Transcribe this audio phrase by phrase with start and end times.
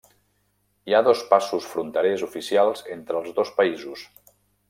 [0.91, 4.09] Hi ha dos passos fronterers oficials entre els dos països.